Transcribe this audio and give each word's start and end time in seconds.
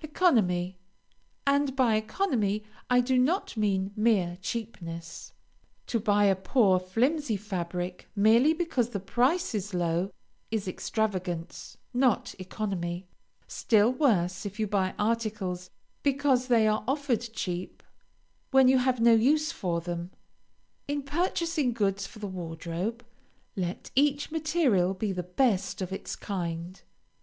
ECONOMY 0.00 0.78
And 1.46 1.76
by 1.76 1.96
economy 1.96 2.64
I 2.88 3.02
do 3.02 3.18
not 3.18 3.54
mean 3.54 3.92
mere 3.94 4.38
cheapness. 4.40 5.34
To 5.88 6.00
buy 6.00 6.24
a 6.24 6.34
poor, 6.34 6.80
flimsy 6.80 7.36
fabric 7.36 8.08
merely 8.16 8.54
because 8.54 8.88
the 8.88 8.98
price 8.98 9.54
is 9.54 9.74
low, 9.74 10.10
is 10.50 10.66
extravagance, 10.66 11.76
not 11.92 12.34
economy; 12.38 13.06
still 13.46 13.92
worse 13.92 14.46
if 14.46 14.58
you 14.58 14.66
buy 14.66 14.94
articles 14.98 15.68
because 16.02 16.46
they 16.48 16.66
are 16.66 16.82
offered 16.88 17.20
cheap, 17.34 17.82
when 18.52 18.68
you 18.68 18.78
have 18.78 19.00
no 19.02 19.12
use 19.12 19.52
for 19.52 19.82
them. 19.82 20.12
In 20.88 21.02
purchasing 21.02 21.74
goods 21.74 22.06
for 22.06 22.20
the 22.20 22.26
wardrobe, 22.26 23.04
let 23.54 23.90
each 23.94 24.30
material 24.30 24.94
be 24.94 25.12
the 25.12 25.22
best 25.22 25.82
of 25.82 25.92
its 25.92 26.16
kind. 26.16 26.80